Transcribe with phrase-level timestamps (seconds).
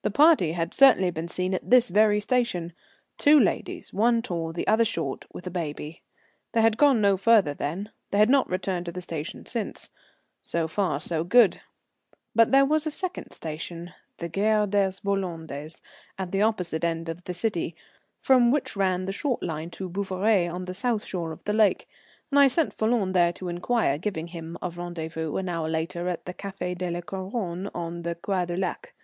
[0.00, 2.72] The party had certainly been seen at this very station.
[3.18, 6.00] Two ladies, one tall, the other short, with a baby.
[6.52, 9.90] They had gone no further then; they had not returned to the station since.
[10.40, 11.60] So far good.
[12.34, 15.82] But there was a second station, the Gare des Vollondes,
[16.16, 17.76] at the opposite end of the city,
[18.22, 21.86] from which ran the short line to Bouveret on the south shore of the lake,
[22.30, 26.24] and I sent Falloon there to inquire, giving him a rendezvous an hour later at
[26.24, 28.94] the Café de la Couronne on the Quai du Lac.